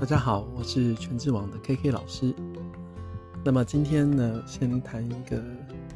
[0.00, 2.32] 大家好，我是全智网的 KK 老师。
[3.44, 5.42] 那么今天呢，先谈一个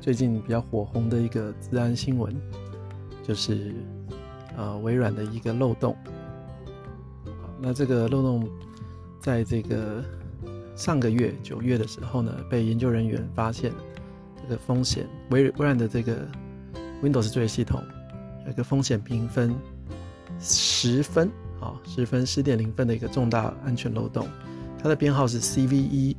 [0.00, 2.34] 最近比较火红的一个治安新闻，
[3.22, 3.72] 就是
[4.56, 5.96] 呃微软的一个漏洞。
[7.60, 8.48] 那这个漏洞
[9.20, 10.02] 在这个
[10.74, 13.70] 上个月九月的时候呢，被研究人员发现
[14.42, 16.26] 这个风险，微微软的这个
[17.04, 17.80] Windows 作业系统
[18.46, 19.54] 有一个风险评分
[20.40, 21.30] 十分。
[21.62, 24.26] 啊，十分十点零分的一个重大安全漏洞，
[24.82, 26.16] 它的编号是 CVE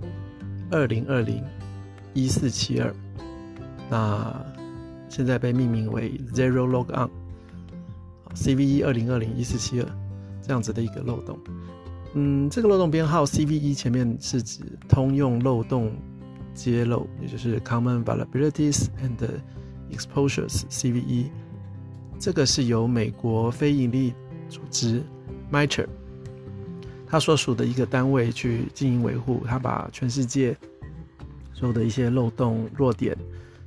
[0.72, 1.44] 二零二零
[2.14, 2.96] 一四七二，
[3.90, 4.34] 那
[5.10, 9.88] 现在被命名为 Zero Log On，CVE 二零二零一四七二
[10.42, 11.38] 这样子的一个漏洞。
[12.14, 15.92] 嗯，这个漏洞编号 CVE 前面是指通用漏洞
[16.54, 19.18] 揭露，也就是 Common Vulnerabilities and
[19.92, 21.26] Exposures（CVE）。
[22.18, 24.14] 这个是由美国非营利
[24.48, 25.04] 组织。
[25.54, 25.88] MITRE，
[27.06, 30.58] 他所属的一个单位去经营维护，他把全世界
[31.54, 33.16] 所有的一些漏洞弱点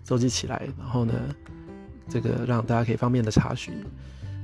[0.03, 1.15] 收集起来，然后呢，
[2.09, 3.73] 这个让大家可以方便的查询。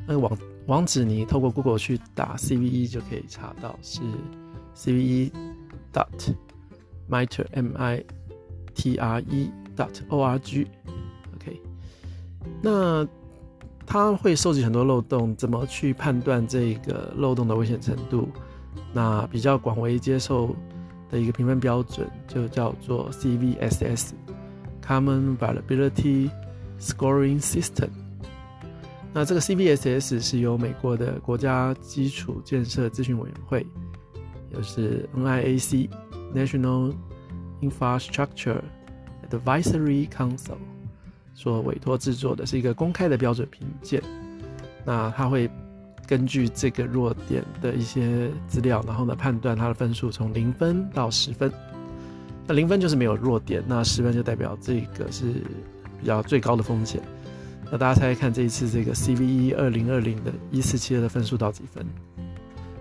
[0.06, 4.00] 那个网网址你透过 Google 去打 CVE 就可以查到，是
[4.76, 5.32] CVE
[5.92, 6.34] dot
[7.10, 8.04] mitre M I
[8.72, 10.68] T R E dot O R G。
[11.34, 11.60] OK，
[12.62, 13.04] 那。
[13.92, 18.26] 它会收集很多漏洞，怎么去判断这个漏洞的危险程度？
[18.90, 20.56] 那比较广为接受
[21.10, 26.30] 的一个评分标准就叫做 CVSS（Common Vulnerability
[26.80, 27.90] Scoring System）。
[29.12, 33.66] 那这个 CVSS 是由美国的国家基础建设咨询委员会，
[34.50, 36.94] 就是 NIAC（National
[37.60, 38.62] Infrastructure
[39.30, 40.56] Advisory Council）。
[41.34, 44.02] 所委托制作的是一个公开的标准评鉴，
[44.84, 45.50] 那他会
[46.06, 51.50] 根据这个弱点的一些资料，然后呢判断它的分数从零分到十分。
[52.46, 55.32] 那零分就是没有弱点，那十分就代表这个是
[56.00, 57.00] 比较最高的风险。
[57.70, 61.86] 那大家猜猜看，这一次这个 CVE 二零二零的一四七二的分数到几分？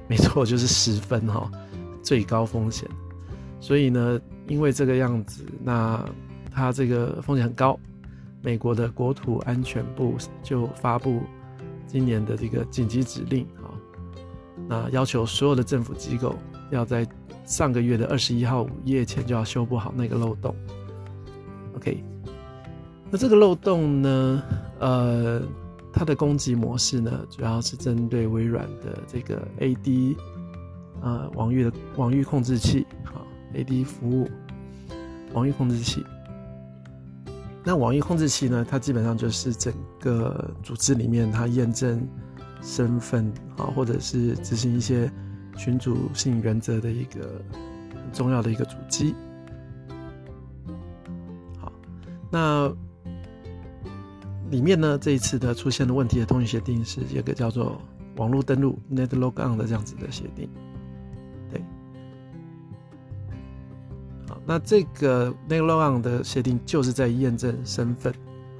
[0.08, 1.50] 没错，就是十分哈，
[2.03, 2.90] 最高风险。
[3.62, 6.03] 所以呢，因为这个样子，那
[6.52, 7.80] 它这个风险很高。
[8.41, 11.22] 美国的国土安全部就发布
[11.85, 13.69] 今年的这个紧急指令啊，
[14.68, 16.35] 那要求所有的政府机构
[16.72, 17.07] 要在
[17.46, 20.56] 上个月的二十一号午夜前就要修补好那个漏洞。
[21.75, 22.03] OK，
[23.09, 24.44] 那这个漏洞呢，
[24.79, 25.41] 呃，
[25.91, 30.16] 它的攻击模式呢，主要是针对微软的这个 AD
[31.02, 33.22] 呃网域的网域控制器啊
[33.53, 34.29] ，AD 服务
[35.34, 36.03] 网域控制器。
[37.64, 38.66] 那网域控制器呢？
[38.68, 42.08] 它基本上就是整个组织里面，它验证
[42.62, 45.12] 身份啊，或者是执行一些
[45.56, 47.40] 群组性原则的一个
[47.94, 49.14] 很重要的一个主机。
[51.60, 51.72] 好，
[52.32, 52.68] 那
[54.50, 57.80] 里面呢，这一次的出现的问题的通讯协定是一个叫做
[58.18, 60.50] 网络登录 （Net Log On） 的这样子的协定。
[64.52, 68.14] 那这个 Net Log On 的协定就是在验证身份，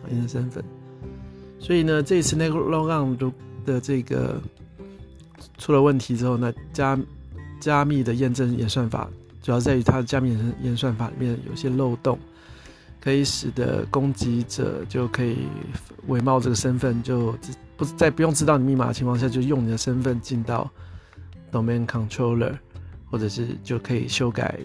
[0.10, 0.64] 验证身份。
[1.60, 3.34] 所以呢，这一次 Net Log On
[3.66, 4.42] 的这个
[5.58, 6.98] 出了问题之后，那加
[7.60, 9.10] 加密的验证演算法
[9.42, 12.18] 主要在于它的加密演算法里面有些漏洞，
[13.02, 15.40] 可以使得攻击者就可以
[16.08, 17.36] 伪冒这个身份，就
[17.76, 20.72] 不在不用知道你密码的情况下，就用你的身份进到
[21.52, 22.58] Domain Controller，
[23.10, 24.58] 或者是就可以修改。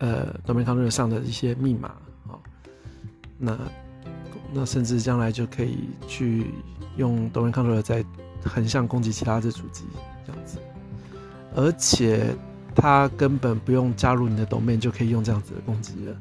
[0.00, 1.92] 呃，domain control 上的一些密码，
[2.26, 2.38] 哦，
[3.38, 3.56] 那
[4.52, 6.46] 那甚至将来就可以去
[6.96, 8.04] 用 domain control 在
[8.42, 9.84] 横向攻击其他的主机
[10.26, 10.58] 这样子，
[11.54, 12.34] 而且
[12.74, 16.16] 它根本不用加入你的 Domain 就可以用这样子的攻击了，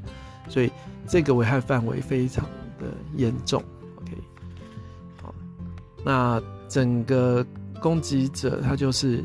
[0.49, 0.69] 所以
[1.07, 2.43] 这个危害范围非常
[2.77, 3.63] 的严重。
[4.01, 4.11] OK，
[5.21, 5.33] 好，
[6.03, 7.45] 那整个
[7.79, 9.23] 攻击者他就是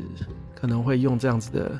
[0.55, 1.73] 可能会用这样子的。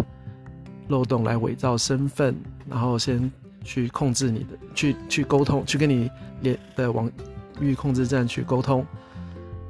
[0.88, 2.36] 漏洞来伪造身份，
[2.70, 3.32] 然后先
[3.64, 6.10] 去控制你的，去去沟通，去跟你
[6.42, 7.12] 连的网
[7.60, 8.86] 域控制站去沟通，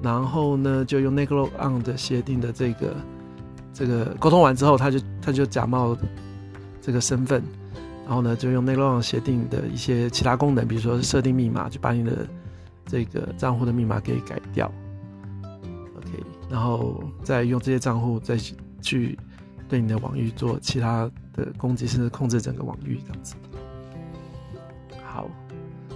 [0.02, 2.96] 然后呢，就用 Net Log On 的协定的这个
[3.74, 5.98] 这个沟通完之后，他就他就假冒
[6.82, 7.42] 这个身份，
[8.06, 12.28] 然后呢，就用 Net Log On 协定的一些其他功能，比如说设定密码，就把你的
[12.86, 14.70] 这个账户的密码给改掉
[15.98, 18.38] ，OK，然后再用这些账户再
[18.82, 19.18] 去。
[19.68, 23.36] 对你的网域做其他的攻击，甚至控制整个网域这样子。
[25.04, 25.30] 好，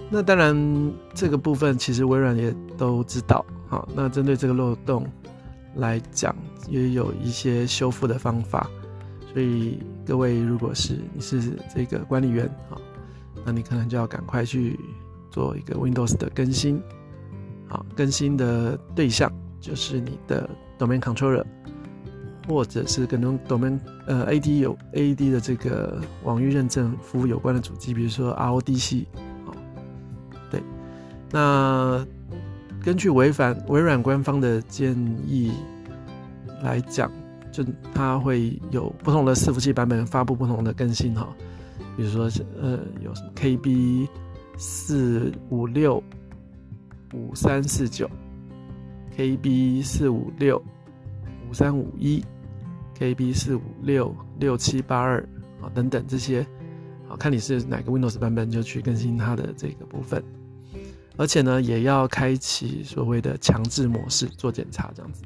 [0.09, 3.45] 那当然这个部分其实微软也都知道。
[3.67, 5.05] 好，那针对这个漏洞
[5.75, 6.35] 来讲，
[6.67, 8.69] 也有一些修复的方法。
[9.31, 12.81] 所以各位如果是你是这个管理员啊，
[13.45, 14.79] 那你可能就要赶快去
[15.29, 16.81] 做一个 Windows 的更新，
[17.67, 19.31] 好，更新的对象
[19.61, 20.49] 就是你的
[20.79, 21.45] Domain Controller。
[22.49, 29.05] 或者是跟 domain 呃 AD 有 AD 的这个网域认证服务有关的主机，比如说 RODC，
[29.45, 29.53] 哦，
[30.49, 30.59] 对，
[31.31, 32.03] 那
[32.83, 34.97] 根据违反微软官方的建
[35.27, 35.51] 议
[36.63, 37.11] 来讲，
[37.51, 37.63] 就
[37.93, 41.29] 它会有不同的伺服器版本发布不同的更新哈，
[41.95, 42.23] 比如说
[42.59, 44.07] 呃有什么 KB
[44.57, 46.03] 四五六
[47.13, 48.09] 五三四九
[49.15, 50.59] ，KB 四五六
[51.47, 52.25] 五三五一。
[52.99, 55.21] KB 四五六六七八二
[55.61, 56.41] 啊等等这些，
[57.07, 60.23] 啊看你是哪个 Windows 版本就去更新它的这个部分，
[61.15, 65.23] 而且呢也要开启所谓的强制模式做检查这样子。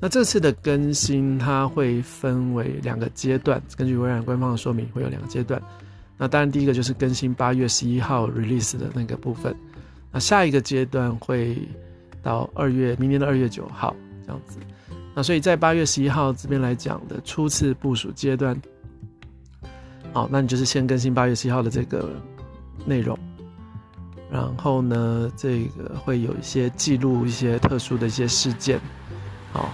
[0.00, 5.60] 那这次的更新它会分为两个阶段，根据微软官方的说明会有两个阶段。
[6.18, 9.54] 那当然第一个就是更新八月十一号 release 的那个部分，
[10.12, 11.56] 那下一个阶段会
[12.22, 13.94] 到二月明年的二月九号
[14.24, 14.58] 这样子。
[15.14, 18.58] 那所以在八月十一号这边来讲的初次部署阶段，
[20.10, 22.08] 好，那你就是先更新八月十一号的这个
[22.86, 23.18] 内容，
[24.30, 28.80] 然后呢，这个会有一些记录一些特殊的一些事件，
[29.52, 29.70] 好，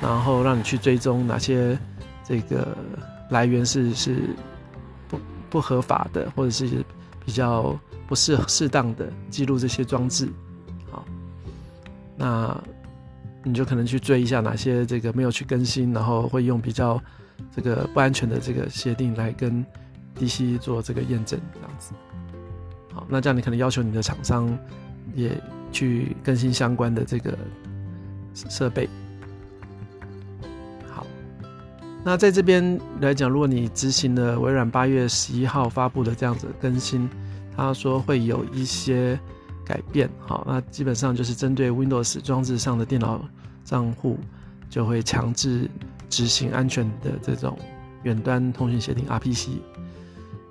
[0.00, 1.76] 然后让你去追踪哪些
[2.22, 2.76] 这个
[3.28, 4.22] 来源是是
[5.08, 5.18] 不
[5.50, 6.84] 不合法的，或者是
[7.24, 10.28] 比较不适适当的记录这些装置，
[10.92, 11.04] 好，
[12.16, 12.56] 那。
[13.48, 17.00] 你就可能去追一下哪些这个没有去更新，然后会用比较
[17.54, 19.64] 这个不安全的这个协定来跟
[20.18, 21.92] DC 做这个验证，这样子。
[22.92, 24.58] 好，那这样你可能要求你的厂商
[25.14, 25.40] 也
[25.70, 27.38] 去更新相关的这个
[28.34, 28.88] 设备。
[30.90, 31.06] 好，
[32.02, 37.08] 那在这边来讲，如果你执行了微软八月十一号发布的这样子更新，
[37.56, 39.16] 他说会有一些。
[39.66, 43.20] 改变好，那基本上就是针对 Windows 装置上的电脑
[43.64, 44.16] 账户，
[44.70, 45.68] 就会强制
[46.08, 47.58] 执行安全的这种
[48.04, 49.58] 远端通讯协定 RPC，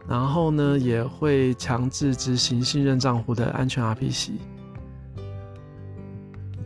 [0.05, 4.31] 然后呢，也会强制执行信任账户的安全 RPC。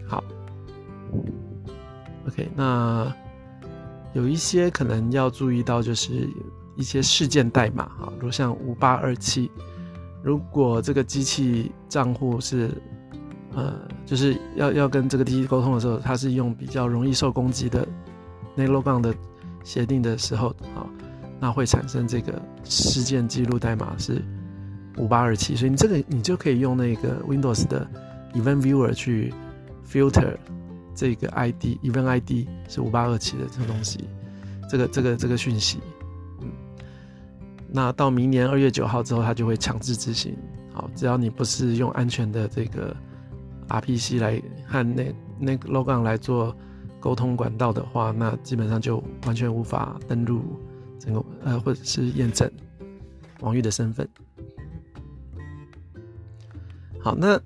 [0.07, 0.23] 好
[2.27, 3.13] ，OK，那
[4.13, 6.27] 有一些可能要注意到，就是
[6.75, 9.51] 一些事件代码啊，如像五八二七。
[10.21, 12.69] 如果这个机器账户是，
[13.54, 13.74] 呃，
[14.06, 17.88] 就是要要跟这个机器沟通的时候，它是用比较容易受攻击的
[18.54, 19.16] 那个 logon 的
[19.63, 20.86] 协定的时候，啊，
[21.39, 24.21] 那会产生这个事件记录代码是
[24.98, 27.89] 五八二七，所以你这个你就可以用那个 Windows 的
[28.33, 29.33] Event Viewer 去
[29.89, 30.36] filter
[30.94, 34.00] 这个 ID，Event ID 是五八二七的这个东西，
[34.69, 35.80] 这个这个这个讯息。
[37.71, 40.36] 那到明年二月九号之后，它就会强制执行。
[40.74, 42.95] 好，只要你不是用安全的这个
[43.68, 46.56] RPC 来和那那个 logon 来做
[47.00, 50.42] 沟通管道的话，那基本上就完全无法登录
[50.98, 52.50] 整个呃或者是验证
[53.42, 54.07] 网域的身份。
[57.00, 57.39] 好，那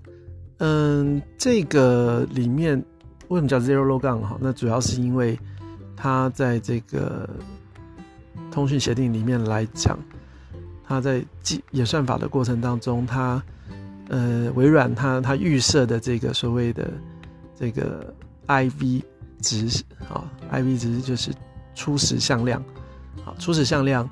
[0.60, 2.82] 嗯，这个里面
[3.28, 4.22] 为什么叫 Zero Logon？
[4.22, 5.38] 哈，那主要是因为
[5.98, 7.30] 它在这个。
[8.52, 9.98] 通讯协定里面来讲，
[10.88, 13.42] 它在计演算法的过程当中，它
[14.10, 16.92] 呃微软它它预设的这个所谓的
[17.56, 18.14] 这个
[18.48, 19.02] IV
[19.42, 21.32] 值啊，IV 值就是
[21.74, 22.64] 初始向量，
[23.24, 24.08] 好，初始向量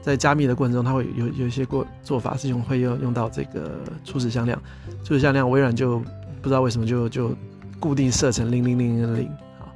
[0.00, 4.60] 在加密的过程中，它会有有一些过做法是用会用用到这个初始向量，
[5.04, 5.98] 初始向量微软就
[6.40, 7.36] 不知道为什么就就
[7.78, 9.28] 固定设成零零零零零，
[9.60, 9.66] 啊，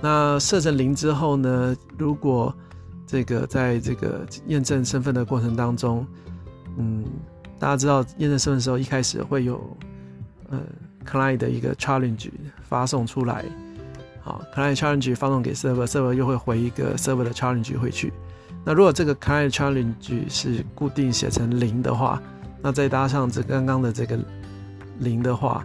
[0.00, 2.54] 那设成零之后呢，如果
[3.08, 6.06] 这个在这个验证身份的过程当中，
[6.76, 7.02] 嗯，
[7.58, 9.58] 大家知道验证身份的时候，一开始会有
[10.50, 10.60] 呃
[11.06, 12.30] client 的一个 challenge
[12.68, 13.46] 发送出来，
[14.20, 18.12] 好，client challenge 发送给 server，server 又会回一个 server 的 challenge 回去。
[18.62, 22.22] 那如果这个 client challenge 是固定写成零的话，
[22.60, 24.18] 那再搭上这刚刚的这个
[24.98, 25.64] 零的话，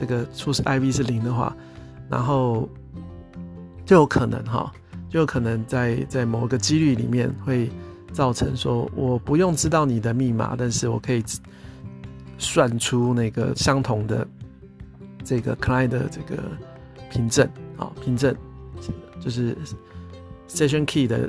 [0.00, 1.54] 这个初始 IV 是零的话，
[2.08, 2.66] 然后
[3.84, 4.72] 就有可能哈。
[5.08, 7.70] 就可能在在某个几率里面会
[8.12, 11.24] 造成说，我不用知道你的密码，但是我可以
[12.36, 14.26] 算出那个相同的
[15.24, 16.42] 这个 client 的这个
[17.10, 18.34] 凭证啊，凭证
[19.20, 19.56] 就是
[20.48, 21.28] session key 的，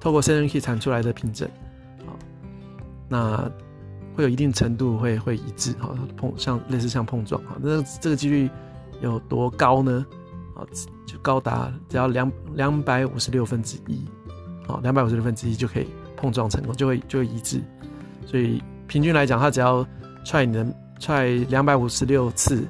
[0.00, 1.48] 透过 session key 产出来的凭证
[2.00, 2.10] 啊，
[3.08, 3.50] 那
[4.14, 8.50] 会有一定程度会会一致啊，碰像类似像碰撞啊，那这个几率
[9.00, 10.04] 有多高呢？
[10.54, 10.66] 啊，
[11.06, 14.04] 就高达只要两两百五十六分之一，
[14.66, 17.60] 啊，两百五十六分之一就可以碰撞成功，就会就会一致。
[18.26, 19.86] 所以平均来讲，它只要
[20.24, 20.66] 踹你的
[20.98, 22.64] 踹两百五十六次，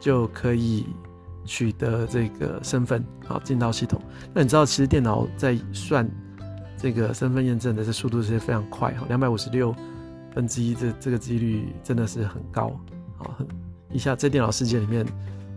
[0.00, 0.86] 就可以
[1.44, 4.00] 取得这个身份，好进到系统。
[4.32, 6.08] 那你知道，其实电脑在算
[6.78, 9.74] 这个身份验证的这速度是非常快哈，两百五十六
[10.34, 12.78] 分之一这这个几率真的是很高
[13.18, 13.36] 啊，
[13.90, 15.06] 一下在电脑世界里面，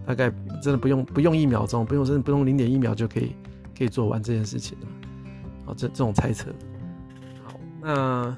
[0.05, 3.35] 大概真的不用不用一秒钟，不用真的不用零点一秒就可以
[3.77, 4.87] 可以做完这件事情了。
[5.65, 6.49] 好，这这种猜测。
[7.43, 8.35] 好，那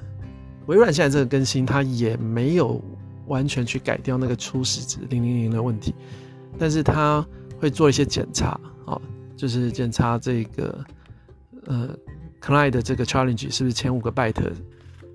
[0.66, 2.82] 微软现在这个更新，它也没有
[3.26, 5.94] 完全去改掉那个初始值零零零的问题，
[6.58, 7.26] 但是它
[7.58, 9.00] 会做一些检查，啊，
[9.36, 10.84] 就是检查这个
[11.66, 11.88] 呃
[12.40, 14.52] client 的这个 challenge 是不是前五个 byte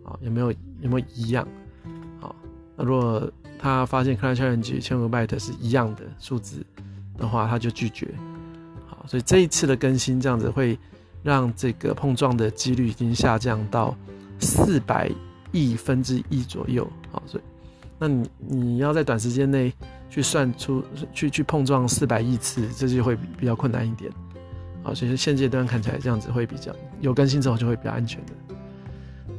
[0.03, 0.51] 啊有没有
[0.81, 1.47] 有没有一样？
[2.19, 2.35] 好，
[2.75, 6.65] 那如果他发现 client challenge 千五个 byte 是一样的数字
[7.17, 8.07] 的话，他就拒绝。
[8.85, 10.77] 好，所以这一次的更新这样子会
[11.23, 13.95] 让这个碰撞的几率已经下降到
[14.39, 15.11] 四百
[15.51, 16.87] 亿分之一左右。
[17.11, 17.43] 好，所以
[17.99, 19.73] 那你你要在短时间内
[20.09, 24.11] 去算出去去碰撞四百亿次，这就会比较困难一点。
[24.83, 26.71] 好，所以说现阶段看起来这样子会比较
[27.01, 28.33] 有更新之后就会比较安全的。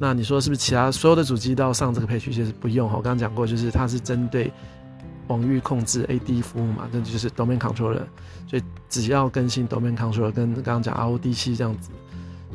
[0.01, 4.49] 那你说是不是其他所有的主机都要上这个配置其实不用，我刚刚讲过，就是它是针对
[5.27, 8.03] 网域控制 AD 服务嘛，那就是 domain controller，
[8.47, 11.91] 所以只要更新 domain controller 跟刚刚讲 RODC 这样子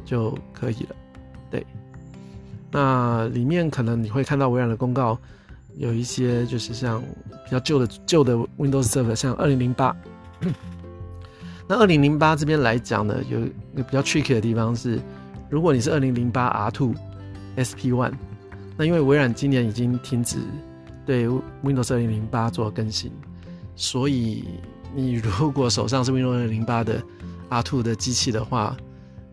[0.06, 0.96] 就可以了。
[1.52, 1.68] 对，
[2.72, 5.20] 那里面可能你会看到微软的公告，
[5.76, 7.02] 有一些就是像
[7.44, 9.94] 比较旧的旧的 Windows Server，像二零零八。
[11.68, 14.98] 那二零零八这边来讲呢，有一个比较 tricky 的地方是，
[15.50, 16.96] 如果你是二零零八 R Two。
[17.58, 18.14] SP One，
[18.78, 20.38] 那因为微软今年已经停止
[21.06, 21.28] 对
[21.64, 23.12] Windows 2008做更新，
[23.76, 24.46] 所以
[24.96, 27.04] 你如果手上是 Windows 2008的
[27.50, 28.76] R2 的机器的话，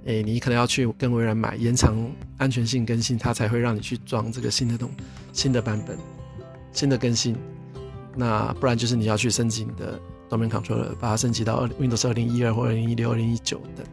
[0.04, 1.96] 诶、你可能要去跟微软买延长
[2.38, 4.90] 安全性更新，它才会让你去装这个新的东
[5.32, 5.96] 新的版本、
[6.72, 7.36] 新的更新。
[8.16, 13.86] 那不然就是你要去升级你的 Domain Controller，把它升级到 Windows 2012或2016、2019等。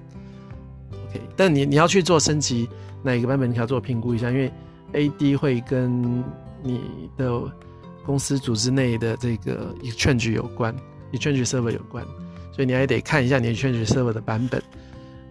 [1.10, 2.68] OK，但你你要去做升级。
[3.04, 4.52] 哪一个版本你可要做评估一下，因为
[4.92, 6.24] AD 会跟
[6.64, 6.82] 你
[7.16, 7.42] 的
[8.04, 10.76] 公司组织内的这个 Exchange 有关
[11.14, 12.04] ，Exchange Server 有关，
[12.52, 14.62] 所以你还得看一下你 Exchange Server 的版本。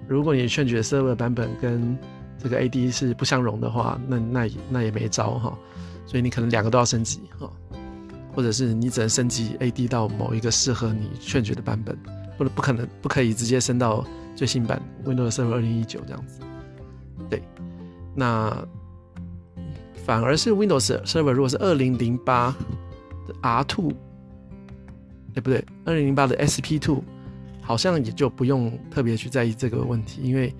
[0.08, 1.98] 如果你 Exchange Server 版本跟
[2.38, 5.58] 这个 AD 是不相容的话，那那那也没招哈。
[6.06, 7.50] 所以你可能两个都要升级哈，
[8.32, 11.98] 或者是你只能升级 AD 到某一个适合你 Exchange 的版本，
[12.38, 14.06] 不能不可能不可以直接升到
[14.36, 16.40] 最新版 Windows Server 2019这样子。
[17.28, 17.42] 对，
[18.14, 18.64] 那
[20.04, 22.54] 反而是 Windows Server 如果是二零零八
[23.26, 23.92] 的 R2，
[25.34, 27.02] 哎不对，二零零八的 SP2，
[27.60, 30.54] 好像也就不用特别去在意这个问题，因为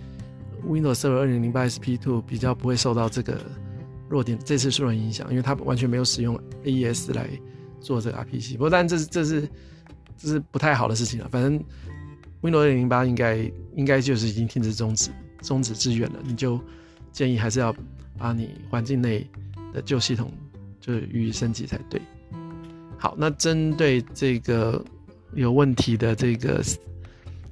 [0.66, 3.38] Windows Server 二零零八 SP2 比较不会受到这个
[4.08, 7.28] 弱点这次受到影响，因为它完全没有使用 AES 来
[7.80, 8.52] 做这个 RPC。
[8.54, 9.48] 不过但这是这是
[10.16, 11.62] 这是不太好的事情了，反正
[12.48, 15.10] Windows 零零八应该应该就是已经停止终止。
[15.42, 16.58] 终止支援了，你就
[17.12, 17.72] 建议还是要
[18.18, 19.24] 把你环境内
[19.72, 20.32] 的旧系统
[20.80, 22.00] 就是予以升级才对。
[22.98, 24.82] 好，那针对这个
[25.34, 26.64] 有问题的这个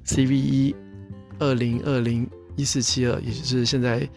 [0.06, 0.74] CVE
[1.38, 4.08] 二零二零一四七二，也就是现在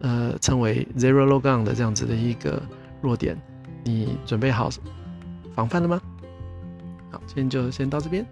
[0.00, 2.62] 呃称为 Zero Logon 的这样子的一个
[3.00, 3.36] 弱点，
[3.82, 4.70] 你准备好
[5.56, 6.00] 防范了吗？
[7.10, 8.24] 好，今天就先到这边。